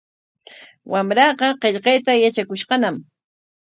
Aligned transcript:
Wamraaqa 0.91 1.47
qillqayta 1.61 2.11
yatrakushqañam. 2.21 2.95